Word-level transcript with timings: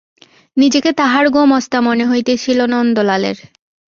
নিজেকে 0.57 0.91
তাহার 0.91 1.25
গোমস্তা 1.29 1.77
মনে 1.81 2.05
হইতেছিল 2.05 2.59
নন্দলালের। 2.65 3.37